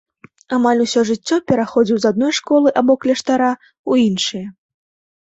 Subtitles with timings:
[0.55, 4.47] Амаль усё жыццё пераходзіў з адной школы або кляштара ў іншыя.